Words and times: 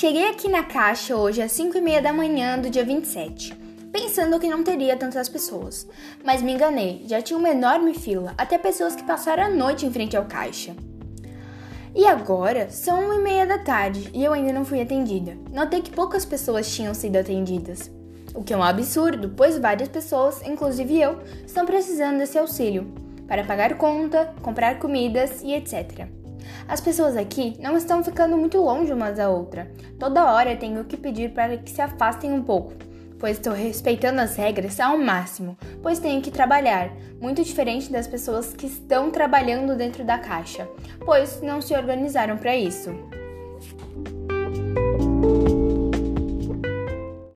Cheguei 0.00 0.28
aqui 0.28 0.48
na 0.48 0.62
caixa 0.62 1.16
hoje 1.16 1.42
às 1.42 1.50
5 1.50 1.76
e 1.76 1.80
meia 1.80 2.00
da 2.00 2.12
manhã 2.12 2.56
do 2.56 2.70
dia 2.70 2.84
27, 2.84 3.52
pensando 3.90 4.38
que 4.38 4.46
não 4.46 4.62
teria 4.62 4.96
tantas 4.96 5.28
pessoas. 5.28 5.88
Mas 6.22 6.40
me 6.40 6.52
enganei, 6.52 7.04
já 7.08 7.20
tinha 7.20 7.36
uma 7.36 7.48
enorme 7.48 7.92
fila, 7.94 8.32
até 8.38 8.56
pessoas 8.56 8.94
que 8.94 9.02
passaram 9.02 9.42
a 9.42 9.48
noite 9.48 9.84
em 9.84 9.92
frente 9.92 10.16
ao 10.16 10.26
caixa. 10.26 10.76
E 11.96 12.06
agora 12.06 12.70
são 12.70 13.06
uma 13.06 13.16
e 13.16 13.18
meia 13.18 13.44
da 13.44 13.58
tarde 13.58 14.08
e 14.14 14.22
eu 14.22 14.32
ainda 14.32 14.52
não 14.52 14.64
fui 14.64 14.80
atendida. 14.80 15.36
Notei 15.50 15.82
que 15.82 15.90
poucas 15.90 16.24
pessoas 16.24 16.72
tinham 16.72 16.94
sido 16.94 17.16
atendidas, 17.16 17.90
o 18.36 18.44
que 18.44 18.54
é 18.54 18.56
um 18.56 18.62
absurdo, 18.62 19.34
pois 19.36 19.58
várias 19.58 19.88
pessoas, 19.88 20.40
inclusive 20.46 20.96
eu, 20.96 21.18
estão 21.44 21.66
precisando 21.66 22.18
desse 22.18 22.38
auxílio 22.38 22.86
para 23.26 23.42
pagar 23.42 23.76
conta, 23.76 24.32
comprar 24.42 24.78
comidas 24.78 25.42
e 25.42 25.52
etc. 25.54 26.06
As 26.66 26.80
pessoas 26.80 27.16
aqui 27.16 27.56
não 27.60 27.76
estão 27.76 28.02
ficando 28.02 28.36
muito 28.36 28.58
longe 28.58 28.92
umas 28.92 29.16
da 29.16 29.28
outra. 29.28 29.70
Toda 29.98 30.32
hora 30.32 30.56
tenho 30.56 30.84
que 30.84 30.96
pedir 30.96 31.30
para 31.30 31.56
que 31.56 31.70
se 31.70 31.80
afastem 31.80 32.32
um 32.32 32.42
pouco, 32.42 32.72
pois 33.18 33.36
estou 33.36 33.52
respeitando 33.52 34.20
as 34.20 34.36
regras 34.36 34.78
ao 34.78 34.98
máximo, 34.98 35.56
pois 35.82 35.98
tenho 35.98 36.22
que 36.22 36.30
trabalhar, 36.30 36.90
muito 37.20 37.42
diferente 37.42 37.90
das 37.90 38.06
pessoas 38.06 38.52
que 38.52 38.66
estão 38.66 39.10
trabalhando 39.10 39.76
dentro 39.76 40.04
da 40.04 40.18
caixa, 40.18 40.68
pois 41.04 41.40
não 41.42 41.60
se 41.60 41.74
organizaram 41.74 42.36
para 42.36 42.56
isso. 42.56 43.17